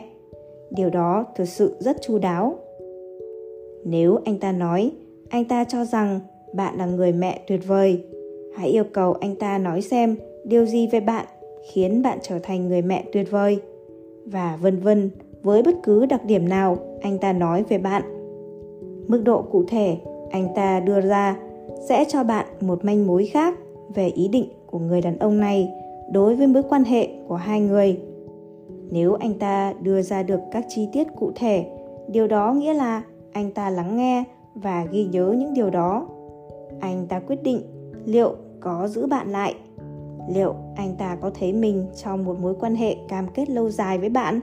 Điều 0.70 0.90
đó 0.90 1.24
thực 1.36 1.48
sự 1.48 1.76
rất 1.80 1.96
chu 2.02 2.18
đáo. 2.18 2.58
Nếu 3.84 4.18
anh 4.24 4.38
ta 4.38 4.52
nói, 4.52 4.90
anh 5.28 5.44
ta 5.44 5.64
cho 5.64 5.84
rằng 5.84 6.20
bạn 6.54 6.78
là 6.78 6.86
người 6.86 7.12
mẹ 7.12 7.40
tuyệt 7.46 7.60
vời, 7.66 8.04
hãy 8.56 8.68
yêu 8.68 8.84
cầu 8.92 9.12
anh 9.12 9.36
ta 9.36 9.58
nói 9.58 9.82
xem 9.82 10.16
điều 10.48 10.66
gì 10.66 10.86
về 10.86 11.00
bạn 11.00 11.26
khiến 11.72 12.02
bạn 12.02 12.18
trở 12.22 12.38
thành 12.38 12.68
người 12.68 12.82
mẹ 12.82 13.04
tuyệt 13.12 13.30
vời? 13.30 13.60
Và 14.26 14.58
vân 14.62 14.80
vân, 14.80 15.10
với 15.42 15.62
bất 15.62 15.74
cứ 15.82 16.06
đặc 16.06 16.24
điểm 16.24 16.48
nào, 16.48 16.76
anh 17.02 17.18
ta 17.18 17.32
nói 17.32 17.64
về 17.68 17.78
bạn. 17.78 18.02
Mức 19.08 19.22
độ 19.24 19.42
cụ 19.42 19.64
thể 19.68 19.96
anh 20.30 20.48
ta 20.54 20.80
đưa 20.80 21.00
ra 21.00 21.36
sẽ 21.88 22.04
cho 22.08 22.24
bạn 22.24 22.46
một 22.60 22.84
manh 22.84 23.06
mối 23.06 23.26
khác 23.26 23.58
về 23.94 24.08
ý 24.08 24.28
định 24.28 24.48
của 24.66 24.78
người 24.78 25.00
đàn 25.00 25.18
ông 25.18 25.40
này 25.40 25.68
đối 26.12 26.36
với 26.36 26.46
mối 26.46 26.62
quan 26.68 26.84
hệ 26.84 27.08
của 27.28 27.34
hai 27.34 27.60
người. 27.60 28.00
Nếu 28.90 29.14
anh 29.14 29.34
ta 29.34 29.74
đưa 29.80 30.02
ra 30.02 30.22
được 30.22 30.40
các 30.52 30.64
chi 30.68 30.88
tiết 30.92 31.06
cụ 31.16 31.32
thể, 31.34 31.66
điều 32.08 32.26
đó 32.26 32.52
nghĩa 32.52 32.74
là 32.74 33.02
anh 33.32 33.50
ta 33.50 33.70
lắng 33.70 33.96
nghe 33.96 34.24
và 34.54 34.86
ghi 34.90 35.04
nhớ 35.04 35.34
những 35.38 35.54
điều 35.54 35.70
đó. 35.70 36.08
Anh 36.80 37.06
ta 37.08 37.20
quyết 37.20 37.42
định 37.42 37.62
liệu 38.04 38.34
có 38.60 38.88
giữ 38.88 39.06
bạn 39.06 39.32
lại 39.32 39.54
liệu 40.28 40.54
anh 40.76 40.94
ta 40.98 41.16
có 41.16 41.30
thấy 41.38 41.52
mình 41.52 41.86
trong 42.04 42.24
một 42.24 42.40
mối 42.40 42.54
quan 42.60 42.74
hệ 42.74 42.96
cam 43.08 43.26
kết 43.34 43.50
lâu 43.50 43.70
dài 43.70 43.98
với 43.98 44.08
bạn? 44.08 44.40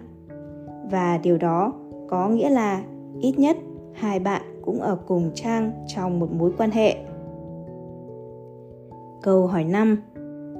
Và 0.91 1.17
điều 1.17 1.37
đó 1.37 1.73
có 2.09 2.29
nghĩa 2.29 2.49
là 2.49 2.83
ít 3.21 3.39
nhất 3.39 3.57
hai 3.93 4.19
bạn 4.19 4.41
cũng 4.65 4.79
ở 4.79 4.97
cùng 5.07 5.31
trang 5.35 5.71
trong 5.87 6.19
một 6.19 6.31
mối 6.31 6.51
quan 6.57 6.71
hệ. 6.71 6.95
Câu 9.21 9.47
hỏi 9.47 9.63
5 9.63 9.97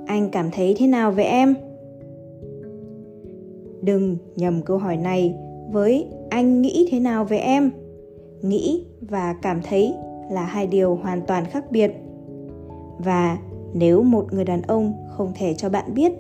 anh 0.08 0.30
cảm 0.32 0.52
thấy 0.52 0.76
thế 0.78 0.88
nào 0.88 1.12
về 1.12 1.24
em? 1.24 1.56
Đừng 3.82 4.18
nhầm 4.36 4.62
câu 4.62 4.78
hỏi 4.78 4.98
này 4.98 5.36
với 5.72 6.08
anh 6.30 6.62
nghĩ 6.62 6.88
thế 6.92 7.00
nào 7.00 7.26
về 7.26 7.38
em? 7.38 7.72
Nghĩ 8.42 8.86
và 9.02 9.36
cảm 9.42 9.62
thấy 9.62 9.94
là 10.32 10.46
hai 10.46 10.68
điều 10.68 10.96
hoàn 10.96 11.22
toàn 11.22 11.46
khác 11.46 11.72
biệt. 11.72 11.92
Và 12.98 13.38
nếu 13.74 14.04
một 14.04 14.34
người 14.34 14.46
đàn 14.46 14.62
ông 14.62 15.08
không 15.10 15.32
thể 15.36 15.54
cho 15.54 15.70
bạn 15.70 15.94
biết 15.94 16.14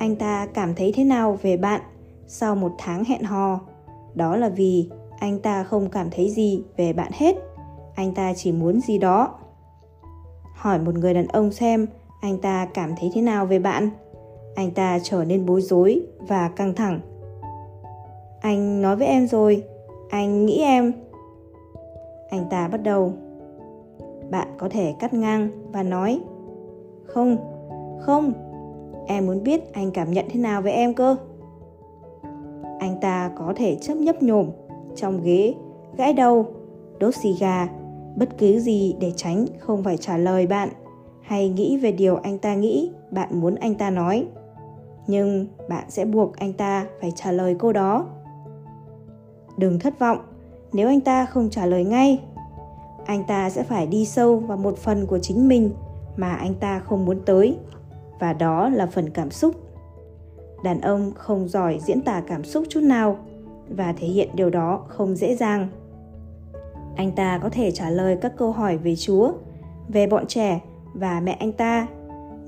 anh 0.00 0.16
ta 0.16 0.46
cảm 0.54 0.74
thấy 0.74 0.92
thế 0.96 1.04
nào 1.04 1.38
về 1.42 1.56
bạn 1.56 1.80
sau 2.26 2.56
một 2.56 2.72
tháng 2.78 3.04
hẹn 3.04 3.22
hò, 3.22 3.60
đó 4.14 4.36
là 4.36 4.48
vì 4.48 4.88
anh 5.18 5.38
ta 5.38 5.64
không 5.64 5.88
cảm 5.88 6.10
thấy 6.10 6.30
gì 6.30 6.62
về 6.76 6.92
bạn 6.92 7.12
hết. 7.14 7.36
Anh 7.94 8.14
ta 8.14 8.32
chỉ 8.36 8.52
muốn 8.52 8.80
gì 8.80 8.98
đó. 8.98 9.34
Hỏi 10.54 10.78
một 10.78 10.94
người 10.94 11.14
đàn 11.14 11.26
ông 11.26 11.52
xem 11.52 11.86
anh 12.20 12.38
ta 12.38 12.68
cảm 12.74 12.94
thấy 13.00 13.10
thế 13.14 13.22
nào 13.22 13.46
về 13.46 13.58
bạn. 13.58 13.90
Anh 14.54 14.70
ta 14.70 14.98
trở 15.02 15.24
nên 15.24 15.46
bối 15.46 15.62
rối 15.62 16.02
và 16.18 16.48
căng 16.48 16.74
thẳng. 16.74 17.00
Anh 18.40 18.82
nói 18.82 18.96
với 18.96 19.06
em 19.06 19.26
rồi, 19.26 19.64
anh 20.10 20.46
nghĩ 20.46 20.58
em. 20.58 20.92
Anh 22.30 22.44
ta 22.50 22.68
bắt 22.68 22.82
đầu, 22.82 23.12
bạn 24.30 24.48
có 24.58 24.68
thể 24.68 24.94
cắt 24.98 25.14
ngang 25.14 25.50
và 25.72 25.82
nói 25.82 26.20
không 27.04 27.36
không. 28.00 28.32
Em 29.06 29.26
muốn 29.26 29.42
biết 29.42 29.72
anh 29.72 29.90
cảm 29.90 30.12
nhận 30.12 30.24
thế 30.30 30.40
nào 30.40 30.62
về 30.62 30.70
em 30.70 30.94
cơ? 30.94 31.16
Anh 32.78 33.00
ta 33.00 33.30
có 33.36 33.52
thể 33.56 33.76
chấp 33.80 33.94
nhấp 33.94 34.22
nhổm 34.22 34.50
trong 34.96 35.22
ghế, 35.22 35.54
gãi 35.96 36.12
đầu, 36.12 36.46
đốt 36.98 37.14
xì 37.14 37.36
gà. 37.40 37.68
Bất 38.16 38.38
cứ 38.38 38.58
gì 38.58 38.96
để 39.00 39.12
tránh 39.16 39.46
không 39.58 39.84
phải 39.84 39.96
trả 39.96 40.16
lời 40.16 40.46
bạn, 40.46 40.68
hay 41.22 41.48
nghĩ 41.48 41.76
về 41.76 41.92
điều 41.92 42.16
anh 42.16 42.38
ta 42.38 42.54
nghĩ 42.54 42.90
bạn 43.10 43.40
muốn 43.40 43.54
anh 43.54 43.74
ta 43.74 43.90
nói. 43.90 44.26
Nhưng 45.06 45.46
bạn 45.68 45.84
sẽ 45.88 46.04
buộc 46.04 46.36
anh 46.36 46.52
ta 46.52 46.86
phải 47.00 47.12
trả 47.16 47.32
lời 47.32 47.56
câu 47.58 47.72
đó. 47.72 48.06
Đừng 49.56 49.78
thất 49.78 49.98
vọng, 49.98 50.18
nếu 50.72 50.88
anh 50.88 51.00
ta 51.00 51.26
không 51.26 51.50
trả 51.50 51.66
lời 51.66 51.84
ngay, 51.84 52.20
anh 53.06 53.24
ta 53.24 53.50
sẽ 53.50 53.62
phải 53.62 53.86
đi 53.86 54.04
sâu 54.04 54.36
vào 54.36 54.56
một 54.56 54.78
phần 54.78 55.06
của 55.06 55.18
chính 55.18 55.48
mình 55.48 55.70
mà 56.16 56.34
anh 56.34 56.54
ta 56.54 56.78
không 56.78 57.04
muốn 57.04 57.20
tới, 57.26 57.58
và 58.20 58.32
đó 58.32 58.68
là 58.68 58.86
phần 58.86 59.10
cảm 59.10 59.30
xúc. 59.30 59.54
Đàn 60.64 60.80
ông 60.80 61.12
không 61.14 61.48
giỏi 61.48 61.78
diễn 61.82 62.02
tả 62.02 62.22
cảm 62.26 62.44
xúc 62.44 62.64
chút 62.68 62.82
nào, 62.82 63.18
và 63.68 63.92
thể 63.92 64.06
hiện 64.06 64.28
điều 64.34 64.50
đó 64.50 64.84
không 64.88 65.16
dễ 65.16 65.36
dàng. 65.36 65.68
Anh 66.96 67.12
ta 67.12 67.38
có 67.42 67.48
thể 67.48 67.70
trả 67.70 67.90
lời 67.90 68.18
các 68.20 68.32
câu 68.36 68.52
hỏi 68.52 68.76
về 68.76 68.96
chúa, 68.96 69.32
về 69.88 70.06
bọn 70.06 70.26
trẻ 70.26 70.60
và 70.94 71.20
mẹ 71.20 71.32
anh 71.32 71.52
ta, 71.52 71.86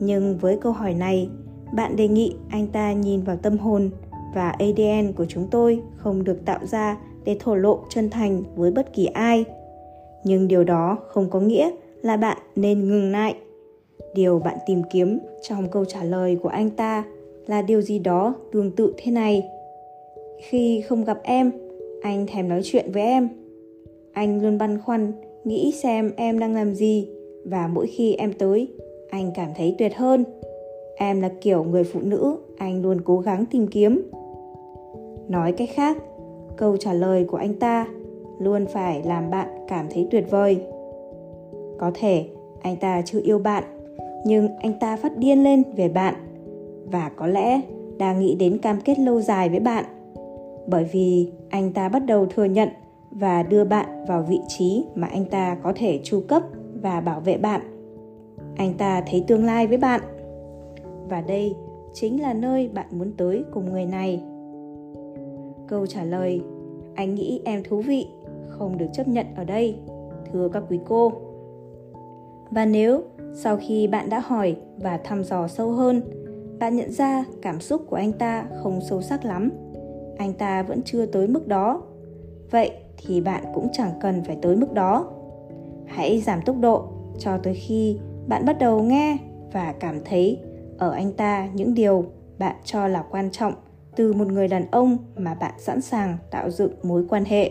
nhưng 0.00 0.38
với 0.38 0.58
câu 0.60 0.72
hỏi 0.72 0.94
này, 0.94 1.28
bạn 1.72 1.96
đề 1.96 2.08
nghị 2.08 2.36
anh 2.50 2.66
ta 2.66 2.92
nhìn 2.92 3.22
vào 3.22 3.36
tâm 3.36 3.58
hồn 3.58 3.90
và 4.34 4.50
adn 4.50 5.12
của 5.12 5.24
chúng 5.28 5.48
tôi 5.50 5.82
không 5.96 6.24
được 6.24 6.44
tạo 6.44 6.58
ra 6.66 6.96
để 7.24 7.36
thổ 7.40 7.54
lộ 7.54 7.78
chân 7.88 8.10
thành 8.10 8.42
với 8.56 8.70
bất 8.70 8.92
kỳ 8.92 9.06
ai. 9.06 9.44
Nhưng 10.24 10.48
điều 10.48 10.64
đó 10.64 10.98
không 11.08 11.30
có 11.30 11.40
nghĩa 11.40 11.70
là 12.02 12.16
bạn 12.16 12.38
nên 12.56 12.88
ngừng 12.88 13.12
lại 13.12 13.34
điều 14.14 14.38
bạn 14.38 14.58
tìm 14.66 14.82
kiếm 14.90 15.18
trong 15.42 15.68
câu 15.68 15.84
trả 15.84 16.04
lời 16.04 16.38
của 16.42 16.48
anh 16.48 16.70
ta 16.70 17.04
là 17.46 17.62
điều 17.62 17.80
gì 17.80 17.98
đó 17.98 18.34
tương 18.52 18.70
tự 18.70 18.94
thế 18.96 19.12
này. 19.12 19.48
Khi 20.40 20.80
không 20.80 21.04
gặp 21.04 21.20
em, 21.22 21.52
anh 22.02 22.26
thèm 22.26 22.48
nói 22.48 22.60
chuyện 22.64 22.92
với 22.92 23.02
em. 23.02 23.28
Anh 24.12 24.42
luôn 24.42 24.58
băn 24.58 24.78
khoăn, 24.78 25.12
nghĩ 25.44 25.72
xem 25.72 26.12
em 26.16 26.38
đang 26.38 26.54
làm 26.54 26.74
gì 26.74 27.08
và 27.44 27.66
mỗi 27.66 27.86
khi 27.86 28.14
em 28.14 28.32
tới, 28.32 28.68
anh 29.10 29.30
cảm 29.34 29.48
thấy 29.56 29.74
tuyệt 29.78 29.94
hơn. 29.96 30.24
Em 30.96 31.20
là 31.20 31.30
kiểu 31.40 31.64
người 31.64 31.84
phụ 31.84 32.00
nữ, 32.02 32.36
anh 32.56 32.82
luôn 32.82 33.00
cố 33.04 33.18
gắng 33.18 33.44
tìm 33.50 33.66
kiếm. 33.66 34.10
Nói 35.28 35.52
cách 35.52 35.68
khác, 35.72 35.98
câu 36.56 36.76
trả 36.76 36.92
lời 36.92 37.24
của 37.24 37.36
anh 37.36 37.54
ta 37.54 37.86
luôn 38.38 38.66
phải 38.66 39.02
làm 39.04 39.30
bạn 39.30 39.48
cảm 39.68 39.86
thấy 39.90 40.08
tuyệt 40.10 40.30
vời. 40.30 40.58
Có 41.78 41.90
thể 41.94 42.26
anh 42.62 42.76
ta 42.76 43.02
chưa 43.04 43.20
yêu 43.24 43.38
bạn 43.38 43.64
nhưng 44.24 44.56
anh 44.56 44.72
ta 44.78 44.96
phát 44.96 45.16
điên 45.16 45.42
lên 45.42 45.62
về 45.76 45.88
bạn. 45.88 46.14
Và 46.84 47.10
có 47.16 47.26
lẽ 47.26 47.60
đang 47.98 48.20
nghĩ 48.20 48.34
đến 48.34 48.58
cam 48.58 48.80
kết 48.84 48.98
lâu 48.98 49.20
dài 49.20 49.48
với 49.48 49.60
bạn. 49.60 49.84
Bởi 50.66 50.84
vì 50.92 51.32
anh 51.50 51.72
ta 51.72 51.88
bắt 51.88 52.06
đầu 52.06 52.26
thừa 52.26 52.44
nhận 52.44 52.68
và 53.10 53.42
đưa 53.42 53.64
bạn 53.64 54.04
vào 54.08 54.22
vị 54.22 54.40
trí 54.48 54.84
mà 54.94 55.06
anh 55.06 55.24
ta 55.24 55.56
có 55.62 55.72
thể 55.76 56.00
chu 56.04 56.20
cấp 56.28 56.42
và 56.82 57.00
bảo 57.00 57.20
vệ 57.20 57.36
bạn. 57.36 57.60
Anh 58.56 58.74
ta 58.74 59.02
thấy 59.10 59.24
tương 59.26 59.44
lai 59.44 59.66
với 59.66 59.78
bạn. 59.78 60.00
Và 61.08 61.20
đây 61.20 61.54
chính 61.92 62.22
là 62.22 62.32
nơi 62.34 62.68
bạn 62.68 62.86
muốn 62.90 63.12
tới 63.16 63.44
cùng 63.52 63.72
người 63.72 63.86
này. 63.86 64.22
Câu 65.68 65.86
trả 65.86 66.04
lời, 66.04 66.40
anh 66.94 67.14
nghĩ 67.14 67.40
em 67.44 67.62
thú 67.62 67.80
vị, 67.80 68.06
không 68.48 68.78
được 68.78 68.86
chấp 68.92 69.08
nhận 69.08 69.26
ở 69.36 69.44
đây, 69.44 69.76
thưa 70.32 70.48
các 70.48 70.62
quý 70.68 70.78
cô. 70.88 71.12
Và 72.50 72.64
nếu 72.64 73.02
sau 73.34 73.56
khi 73.56 73.86
bạn 73.86 74.08
đã 74.08 74.18
hỏi 74.18 74.56
và 74.76 74.96
thăm 75.04 75.24
dò 75.24 75.48
sâu 75.48 75.70
hơn, 75.70 76.02
bạn 76.58 76.76
nhận 76.76 76.92
ra 76.92 77.24
cảm 77.42 77.60
xúc 77.60 77.82
của 77.88 77.96
anh 77.96 78.12
ta 78.12 78.46
không 78.62 78.80
sâu 78.88 79.02
sắc 79.02 79.24
lắm. 79.24 79.50
Anh 80.18 80.32
ta 80.32 80.62
vẫn 80.62 80.82
chưa 80.84 81.06
tới 81.06 81.28
mức 81.28 81.46
đó. 81.46 81.82
Vậy 82.50 82.72
thì 82.96 83.20
bạn 83.20 83.44
cũng 83.54 83.68
chẳng 83.72 83.92
cần 84.00 84.24
phải 84.24 84.36
tới 84.42 84.56
mức 84.56 84.72
đó. 84.72 85.12
Hãy 85.86 86.20
giảm 86.20 86.42
tốc 86.42 86.56
độ 86.60 86.88
cho 87.18 87.38
tới 87.38 87.54
khi 87.54 87.98
bạn 88.26 88.44
bắt 88.46 88.58
đầu 88.58 88.82
nghe 88.82 89.18
và 89.52 89.74
cảm 89.80 90.00
thấy 90.04 90.40
ở 90.78 90.90
anh 90.90 91.12
ta 91.12 91.48
những 91.54 91.74
điều 91.74 92.04
bạn 92.38 92.56
cho 92.64 92.88
là 92.88 93.04
quan 93.10 93.30
trọng 93.30 93.52
từ 93.96 94.12
một 94.12 94.26
người 94.26 94.48
đàn 94.48 94.70
ông 94.70 94.96
mà 95.16 95.34
bạn 95.34 95.54
sẵn 95.58 95.80
sàng 95.80 96.16
tạo 96.30 96.50
dựng 96.50 96.72
mối 96.82 97.06
quan 97.08 97.24
hệ. 97.24 97.50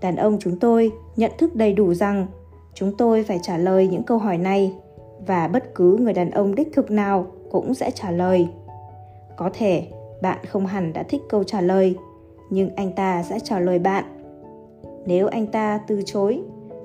Đàn 0.00 0.16
ông 0.16 0.36
chúng 0.40 0.58
tôi 0.58 0.92
nhận 1.16 1.32
thức 1.38 1.54
đầy 1.54 1.72
đủ 1.72 1.94
rằng 1.94 2.26
chúng 2.74 2.96
tôi 2.96 3.24
phải 3.24 3.38
trả 3.42 3.56
lời 3.56 3.88
những 3.88 4.02
câu 4.02 4.18
hỏi 4.18 4.38
này, 4.38 4.72
và 5.26 5.48
bất 5.48 5.74
cứ 5.74 5.96
người 6.00 6.12
đàn 6.12 6.30
ông 6.30 6.54
đích 6.54 6.68
thực 6.72 6.90
nào 6.90 7.26
cũng 7.50 7.74
sẽ 7.74 7.90
trả 7.90 8.10
lời. 8.10 8.48
Có 9.36 9.50
thể 9.52 9.86
bạn 10.22 10.38
không 10.48 10.66
hẳn 10.66 10.92
đã 10.92 11.02
thích 11.02 11.22
câu 11.28 11.44
trả 11.44 11.60
lời, 11.60 11.96
nhưng 12.50 12.70
anh 12.76 12.92
ta 12.92 13.22
sẽ 13.22 13.38
trả 13.38 13.58
lời 13.58 13.78
bạn. 13.78 14.04
Nếu 15.06 15.26
anh 15.26 15.46
ta 15.46 15.80
từ 15.86 16.02
chối, 16.06 16.42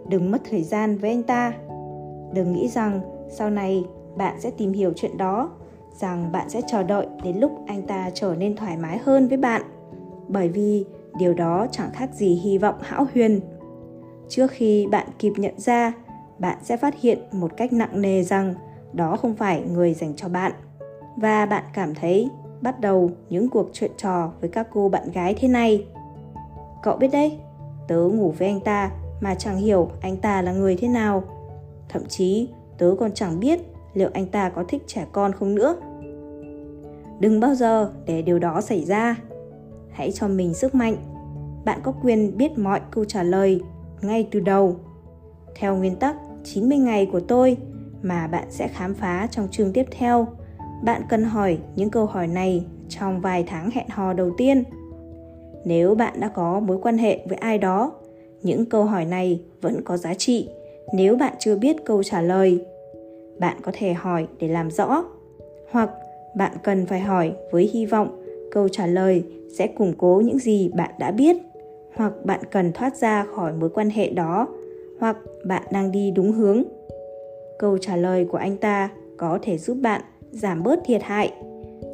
đừng 0.09 0.31
mất 0.31 0.41
thời 0.49 0.63
gian 0.63 0.97
với 0.97 1.09
anh 1.09 1.23
ta. 1.23 1.53
Đừng 2.33 2.53
nghĩ 2.53 2.67
rằng 2.67 3.01
sau 3.29 3.49
này 3.49 3.85
bạn 4.15 4.35
sẽ 4.39 4.51
tìm 4.51 4.73
hiểu 4.73 4.91
chuyện 4.95 5.17
đó, 5.17 5.49
rằng 5.99 6.31
bạn 6.31 6.49
sẽ 6.49 6.61
chờ 6.67 6.83
đợi 6.83 7.07
đến 7.23 7.37
lúc 7.37 7.51
anh 7.67 7.81
ta 7.81 8.09
trở 8.13 8.35
nên 8.35 8.55
thoải 8.55 8.77
mái 8.77 8.97
hơn 8.97 9.27
với 9.27 9.37
bạn. 9.37 9.61
Bởi 10.27 10.49
vì 10.49 10.85
điều 11.17 11.33
đó 11.33 11.67
chẳng 11.71 11.89
khác 11.93 12.09
gì 12.13 12.35
hy 12.43 12.57
vọng 12.57 12.75
hão 12.81 13.07
huyền 13.13 13.39
trước 14.29 14.51
khi 14.51 14.87
bạn 14.87 15.07
kịp 15.19 15.33
nhận 15.37 15.59
ra, 15.59 15.93
bạn 16.39 16.57
sẽ 16.63 16.77
phát 16.77 17.01
hiện 17.01 17.19
một 17.31 17.57
cách 17.57 17.73
nặng 17.73 18.01
nề 18.01 18.23
rằng 18.23 18.53
đó 18.93 19.17
không 19.17 19.35
phải 19.35 19.61
người 19.61 19.93
dành 19.93 20.13
cho 20.15 20.29
bạn. 20.29 20.51
Và 21.17 21.45
bạn 21.45 21.63
cảm 21.73 21.95
thấy 21.95 22.29
bắt 22.61 22.79
đầu 22.79 23.11
những 23.29 23.49
cuộc 23.49 23.69
chuyện 23.73 23.91
trò 23.97 24.31
với 24.41 24.49
các 24.49 24.67
cô 24.73 24.89
bạn 24.89 25.11
gái 25.11 25.33
thế 25.33 25.47
này. 25.47 25.85
Cậu 26.83 26.97
biết 26.97 27.07
đấy, 27.11 27.37
tớ 27.87 27.97
ngủ 27.97 28.33
với 28.37 28.47
anh 28.47 28.59
ta 28.59 28.91
mà 29.21 29.35
chẳng 29.35 29.57
hiểu 29.57 29.89
anh 30.01 30.17
ta 30.17 30.41
là 30.41 30.51
người 30.51 30.75
thế 30.75 30.87
nào. 30.87 31.23
Thậm 31.89 32.05
chí 32.05 32.49
tớ 32.77 32.95
còn 32.99 33.11
chẳng 33.11 33.39
biết 33.39 33.59
liệu 33.93 34.09
anh 34.13 34.25
ta 34.25 34.49
có 34.49 34.63
thích 34.67 34.83
trẻ 34.87 35.05
con 35.11 35.33
không 35.33 35.55
nữa. 35.55 35.75
Đừng 37.19 37.39
bao 37.39 37.55
giờ 37.55 37.91
để 38.05 38.21
điều 38.21 38.39
đó 38.39 38.61
xảy 38.61 38.85
ra. 38.85 39.15
Hãy 39.91 40.11
cho 40.11 40.27
mình 40.27 40.53
sức 40.53 40.75
mạnh. 40.75 40.95
Bạn 41.65 41.79
có 41.83 41.93
quyền 42.03 42.37
biết 42.37 42.57
mọi 42.57 42.81
câu 42.91 43.05
trả 43.05 43.23
lời 43.23 43.61
ngay 44.01 44.27
từ 44.31 44.39
đầu. 44.39 44.75
Theo 45.55 45.75
nguyên 45.75 45.95
tắc 45.95 46.15
90 46.43 46.77
ngày 46.77 47.05
của 47.11 47.19
tôi 47.19 47.57
mà 48.01 48.27
bạn 48.27 48.47
sẽ 48.49 48.67
khám 48.67 48.93
phá 48.93 49.27
trong 49.31 49.47
chương 49.51 49.73
tiếp 49.73 49.85
theo. 49.91 50.27
Bạn 50.83 51.01
cần 51.09 51.23
hỏi 51.23 51.57
những 51.75 51.89
câu 51.89 52.05
hỏi 52.05 52.27
này 52.27 52.65
trong 52.89 53.21
vài 53.21 53.43
tháng 53.47 53.71
hẹn 53.71 53.89
hò 53.89 54.13
đầu 54.13 54.31
tiên. 54.37 54.63
Nếu 55.65 55.95
bạn 55.95 56.19
đã 56.19 56.27
có 56.27 56.59
mối 56.59 56.79
quan 56.81 56.97
hệ 56.97 57.19
với 57.29 57.37
ai 57.37 57.57
đó, 57.57 57.91
những 58.43 58.65
câu 58.65 58.83
hỏi 58.83 59.05
này 59.05 59.41
vẫn 59.61 59.81
có 59.83 59.97
giá 59.97 60.13
trị 60.13 60.49
nếu 60.93 61.15
bạn 61.15 61.33
chưa 61.39 61.55
biết 61.55 61.85
câu 61.85 62.03
trả 62.03 62.21
lời. 62.21 62.65
Bạn 63.39 63.57
có 63.61 63.71
thể 63.75 63.93
hỏi 63.93 64.27
để 64.39 64.47
làm 64.47 64.71
rõ, 64.71 65.05
hoặc 65.71 65.89
bạn 66.35 66.51
cần 66.63 66.85
phải 66.85 66.99
hỏi 66.99 67.33
với 67.51 67.69
hy 67.73 67.85
vọng 67.85 68.21
câu 68.51 68.69
trả 68.69 68.87
lời 68.87 69.23
sẽ 69.57 69.67
củng 69.67 69.93
cố 69.97 70.21
những 70.25 70.39
gì 70.39 70.69
bạn 70.75 70.91
đã 70.99 71.11
biết 71.11 71.35
hoặc 71.95 72.25
bạn 72.25 72.39
cần 72.51 72.71
thoát 72.73 72.95
ra 72.95 73.25
khỏi 73.35 73.53
mối 73.53 73.69
quan 73.69 73.89
hệ 73.89 74.09
đó, 74.09 74.47
hoặc 74.99 75.17
bạn 75.45 75.63
đang 75.71 75.91
đi 75.91 76.11
đúng 76.11 76.31
hướng. 76.31 76.63
Câu 77.59 77.77
trả 77.77 77.95
lời 77.95 78.25
của 78.25 78.37
anh 78.37 78.57
ta 78.57 78.89
có 79.17 79.39
thể 79.41 79.57
giúp 79.57 79.77
bạn 79.81 80.01
giảm 80.31 80.63
bớt 80.63 80.79
thiệt 80.85 81.03
hại 81.03 81.31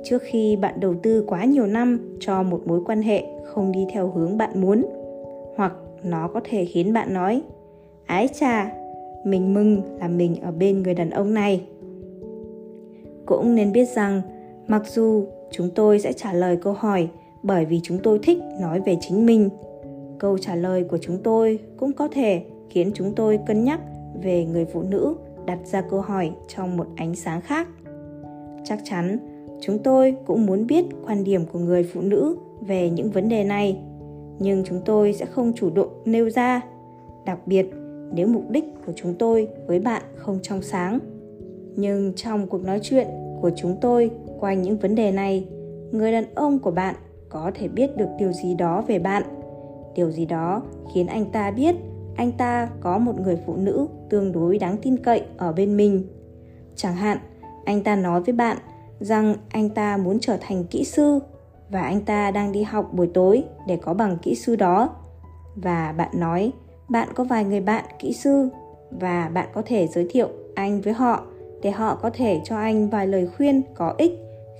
trước 0.03 0.21
khi 0.21 0.55
bạn 0.55 0.79
đầu 0.79 0.93
tư 1.03 1.23
quá 1.27 1.45
nhiều 1.45 1.67
năm 1.67 2.17
cho 2.19 2.43
một 2.43 2.61
mối 2.65 2.81
quan 2.85 3.01
hệ 3.01 3.23
không 3.45 3.71
đi 3.71 3.85
theo 3.91 4.07
hướng 4.07 4.37
bạn 4.37 4.61
muốn, 4.61 4.85
hoặc 5.55 5.73
nó 6.03 6.27
có 6.27 6.41
thể 6.43 6.65
khiến 6.65 6.93
bạn 6.93 7.13
nói, 7.13 7.41
ái 8.05 8.27
chà, 8.27 8.71
mình 9.25 9.53
mừng 9.53 9.81
là 9.99 10.07
mình 10.07 10.35
ở 10.41 10.51
bên 10.51 10.83
người 10.83 10.93
đàn 10.93 11.09
ông 11.09 11.33
này. 11.33 11.65
Cũng 13.25 13.55
nên 13.55 13.71
biết 13.71 13.85
rằng, 13.85 14.21
mặc 14.67 14.83
dù 14.87 15.25
chúng 15.51 15.69
tôi 15.75 15.99
sẽ 15.99 16.13
trả 16.13 16.33
lời 16.33 16.57
câu 16.61 16.73
hỏi 16.73 17.07
bởi 17.43 17.65
vì 17.65 17.79
chúng 17.83 17.97
tôi 18.03 18.19
thích 18.23 18.37
nói 18.61 18.81
về 18.85 18.97
chính 19.01 19.25
mình 19.25 19.49
câu 20.21 20.37
trả 20.37 20.55
lời 20.55 20.83
của 20.83 20.97
chúng 20.97 21.17
tôi 21.23 21.59
cũng 21.77 21.93
có 21.93 22.07
thể 22.07 22.43
khiến 22.69 22.91
chúng 22.93 23.15
tôi 23.15 23.39
cân 23.47 23.63
nhắc 23.63 23.79
về 24.23 24.45
người 24.45 24.65
phụ 24.65 24.81
nữ 24.81 25.15
đặt 25.45 25.59
ra 25.65 25.81
câu 25.81 26.01
hỏi 26.01 26.31
trong 26.47 26.77
một 26.77 26.87
ánh 26.95 27.15
sáng 27.15 27.41
khác. 27.41 27.67
Chắc 28.63 28.79
chắn, 28.83 29.17
chúng 29.61 29.79
tôi 29.79 30.15
cũng 30.25 30.45
muốn 30.45 30.67
biết 30.67 30.85
quan 31.05 31.23
điểm 31.23 31.45
của 31.51 31.59
người 31.59 31.83
phụ 31.83 32.01
nữ 32.01 32.37
về 32.61 32.89
những 32.89 33.11
vấn 33.11 33.29
đề 33.29 33.43
này, 33.43 33.79
nhưng 34.39 34.63
chúng 34.63 34.81
tôi 34.85 35.13
sẽ 35.13 35.25
không 35.25 35.53
chủ 35.55 35.69
động 35.69 36.01
nêu 36.05 36.29
ra, 36.29 36.61
đặc 37.25 37.39
biệt 37.45 37.65
nếu 38.13 38.27
mục 38.27 38.49
đích 38.49 38.65
của 38.85 38.93
chúng 38.95 39.13
tôi 39.13 39.47
với 39.67 39.79
bạn 39.79 40.03
không 40.15 40.39
trong 40.41 40.61
sáng. 40.61 40.99
Nhưng 41.75 42.13
trong 42.15 42.47
cuộc 42.47 42.63
nói 42.63 42.79
chuyện 42.83 43.07
của 43.41 43.51
chúng 43.55 43.77
tôi 43.81 44.11
quanh 44.39 44.61
những 44.61 44.77
vấn 44.77 44.95
đề 44.95 45.11
này, 45.11 45.47
người 45.91 46.11
đàn 46.11 46.35
ông 46.35 46.59
của 46.59 46.71
bạn 46.71 46.95
có 47.29 47.51
thể 47.55 47.67
biết 47.67 47.97
được 47.97 48.09
điều 48.19 48.31
gì 48.31 48.55
đó 48.55 48.83
về 48.87 48.99
bạn 48.99 49.40
điều 49.95 50.11
gì 50.11 50.25
đó 50.25 50.61
khiến 50.93 51.07
anh 51.07 51.25
ta 51.25 51.51
biết 51.51 51.75
anh 52.15 52.31
ta 52.31 52.69
có 52.79 52.97
một 52.97 53.19
người 53.19 53.37
phụ 53.45 53.55
nữ 53.55 53.87
tương 54.09 54.31
đối 54.31 54.57
đáng 54.57 54.77
tin 54.81 54.97
cậy 54.97 55.21
ở 55.37 55.53
bên 55.53 55.77
mình. 55.77 56.07
Chẳng 56.75 56.95
hạn, 56.95 57.17
anh 57.65 57.83
ta 57.83 57.95
nói 57.95 58.21
với 58.21 58.33
bạn 58.33 58.57
rằng 58.99 59.35
anh 59.49 59.69
ta 59.69 59.97
muốn 59.97 60.19
trở 60.19 60.37
thành 60.41 60.63
kỹ 60.63 60.83
sư 60.83 61.19
và 61.69 61.81
anh 61.81 62.01
ta 62.01 62.31
đang 62.31 62.51
đi 62.51 62.63
học 62.63 62.93
buổi 62.93 63.07
tối 63.13 63.43
để 63.67 63.77
có 63.77 63.93
bằng 63.93 64.17
kỹ 64.21 64.35
sư 64.35 64.55
đó. 64.55 64.89
Và 65.55 65.91
bạn 65.97 66.09
nói, 66.13 66.51
bạn 66.89 67.07
có 67.15 67.23
vài 67.23 67.43
người 67.43 67.61
bạn 67.61 67.85
kỹ 67.99 68.13
sư 68.13 68.49
và 68.91 69.29
bạn 69.33 69.47
có 69.53 69.61
thể 69.65 69.87
giới 69.87 70.07
thiệu 70.09 70.29
anh 70.55 70.81
với 70.81 70.93
họ 70.93 71.23
để 71.61 71.71
họ 71.71 71.95
có 71.95 72.09
thể 72.09 72.41
cho 72.43 72.57
anh 72.57 72.89
vài 72.89 73.07
lời 73.07 73.27
khuyên 73.37 73.61
có 73.75 73.93
ích 73.97 74.11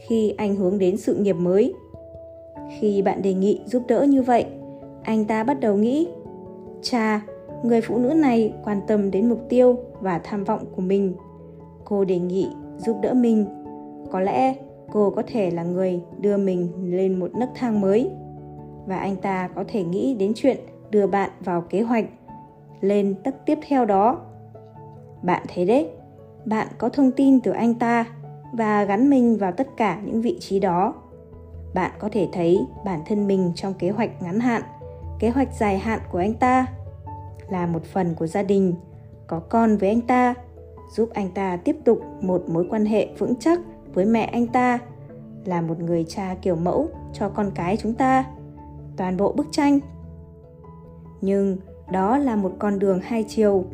khi 0.07 0.33
anh 0.37 0.55
hướng 0.55 0.79
đến 0.79 0.97
sự 0.97 1.15
nghiệp 1.15 1.33
mới. 1.33 1.73
Khi 2.79 3.01
bạn 3.01 3.21
đề 3.21 3.33
nghị 3.33 3.61
giúp 3.65 3.83
đỡ 3.87 4.03
như 4.03 4.21
vậy 4.21 4.45
anh 5.03 5.25
ta 5.25 5.43
bắt 5.43 5.59
đầu 5.59 5.75
nghĩ 5.75 6.07
cha 6.81 7.21
người 7.63 7.81
phụ 7.81 7.97
nữ 7.97 8.13
này 8.13 8.53
quan 8.63 8.81
tâm 8.87 9.11
đến 9.11 9.29
mục 9.29 9.39
tiêu 9.49 9.77
và 9.99 10.19
tham 10.23 10.43
vọng 10.43 10.65
của 10.75 10.81
mình. 10.81 11.13
Cô 11.85 12.05
đề 12.05 12.19
nghị 12.19 12.47
giúp 12.77 12.97
đỡ 13.01 13.13
mình. 13.13 13.45
Có 14.11 14.19
lẽ 14.19 14.55
cô 14.91 15.09
có 15.09 15.23
thể 15.27 15.51
là 15.51 15.63
người 15.63 16.01
đưa 16.19 16.37
mình 16.37 16.69
lên 16.83 17.19
một 17.19 17.35
nấc 17.35 17.49
thang 17.55 17.81
mới. 17.81 18.11
Và 18.85 18.97
anh 18.97 19.15
ta 19.15 19.49
có 19.55 19.63
thể 19.67 19.83
nghĩ 19.83 20.15
đến 20.19 20.31
chuyện 20.35 20.57
đưa 20.91 21.07
bạn 21.07 21.29
vào 21.39 21.61
kế 21.61 21.81
hoạch 21.81 22.05
lên 22.81 23.15
tấc 23.23 23.45
tiếp 23.45 23.59
theo 23.67 23.85
đó. 23.85 24.19
Bạn 25.23 25.43
thấy 25.53 25.65
đấy, 25.65 25.89
bạn 26.45 26.67
có 26.77 26.89
thông 26.89 27.11
tin 27.11 27.39
từ 27.39 27.51
anh 27.51 27.73
ta 27.73 28.05
và 28.53 28.83
gắn 28.83 29.09
mình 29.09 29.37
vào 29.37 29.51
tất 29.51 29.67
cả 29.77 30.01
những 30.05 30.21
vị 30.21 30.37
trí 30.39 30.59
đó. 30.59 30.93
Bạn 31.73 31.91
có 31.99 32.09
thể 32.11 32.27
thấy 32.33 32.59
bản 32.85 32.99
thân 33.07 33.27
mình 33.27 33.51
trong 33.55 33.73
kế 33.73 33.89
hoạch 33.89 34.21
ngắn 34.21 34.39
hạn 34.39 34.61
kế 35.21 35.29
hoạch 35.29 35.53
dài 35.59 35.77
hạn 35.77 35.99
của 36.11 36.17
anh 36.17 36.33
ta 36.33 36.67
là 37.49 37.65
một 37.65 37.83
phần 37.83 38.15
của 38.15 38.27
gia 38.27 38.43
đình, 38.43 38.75
có 39.27 39.39
con 39.39 39.77
với 39.77 39.89
anh 39.89 40.01
ta, 40.01 40.33
giúp 40.95 41.09
anh 41.13 41.29
ta 41.29 41.57
tiếp 41.57 41.75
tục 41.85 42.01
một 42.21 42.43
mối 42.49 42.67
quan 42.69 42.85
hệ 42.85 43.07
vững 43.17 43.33
chắc 43.39 43.59
với 43.93 44.05
mẹ 44.05 44.23
anh 44.23 44.47
ta, 44.47 44.79
là 45.45 45.61
một 45.61 45.79
người 45.79 46.05
cha 46.07 46.35
kiểu 46.41 46.55
mẫu 46.55 46.89
cho 47.13 47.29
con 47.29 47.51
cái 47.55 47.77
chúng 47.77 47.93
ta, 47.93 48.25
toàn 48.97 49.17
bộ 49.17 49.31
bức 49.31 49.47
tranh. 49.51 49.79
Nhưng 51.21 51.57
đó 51.91 52.17
là 52.17 52.35
một 52.35 52.51
con 52.59 52.79
đường 52.79 52.99
hai 53.03 53.25
chiều. 53.27 53.65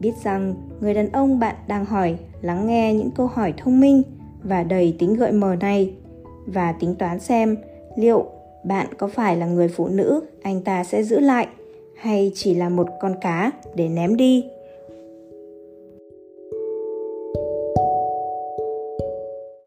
Biết 0.00 0.12
rằng 0.22 0.54
người 0.80 0.94
đàn 0.94 1.12
ông 1.12 1.38
bạn 1.38 1.54
đang 1.66 1.84
hỏi, 1.84 2.18
lắng 2.40 2.66
nghe 2.66 2.94
những 2.94 3.10
câu 3.10 3.26
hỏi 3.26 3.54
thông 3.56 3.80
minh 3.80 4.02
và 4.42 4.62
đầy 4.62 4.96
tính 4.98 5.14
gợi 5.14 5.32
mở 5.32 5.56
này, 5.60 5.94
và 6.46 6.72
tính 6.72 6.94
toán 6.94 7.20
xem 7.20 7.56
liệu 7.96 8.24
bạn 8.66 8.86
có 8.98 9.06
phải 9.06 9.36
là 9.36 9.46
người 9.46 9.68
phụ 9.68 9.88
nữ, 9.88 10.20
anh 10.42 10.60
ta 10.60 10.84
sẽ 10.84 11.02
giữ 11.02 11.20
lại, 11.20 11.48
hay 11.94 12.32
chỉ 12.34 12.54
là 12.54 12.68
một 12.68 12.88
con 13.00 13.14
cá 13.20 13.50
để 13.74 13.88
ném 13.88 14.16
đi? 14.16 14.44